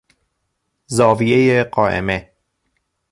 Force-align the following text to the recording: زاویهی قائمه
زاویهی 0.87 1.63
قائمه 1.63 2.31